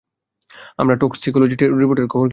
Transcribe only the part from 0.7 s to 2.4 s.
আমার টক্সিকোলজি রিপোর্টের খবর কী?